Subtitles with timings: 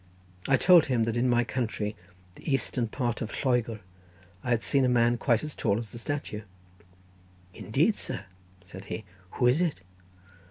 [0.47, 1.95] I told him that in my country,
[2.33, 3.81] the eastern part of Lloegr,
[4.43, 6.41] I had seen a man quite as tall as the statue.
[7.53, 8.25] "Indeed, sir,"
[8.63, 9.81] said he; "who is it?"